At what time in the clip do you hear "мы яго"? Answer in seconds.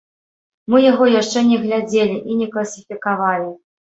0.73-1.05